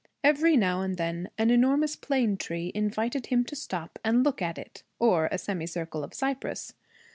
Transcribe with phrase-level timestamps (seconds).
[0.23, 4.57] Every now and then an enormous plane tree invited him to stop and look at
[4.57, 6.73] it, or a semi circle of cypresses.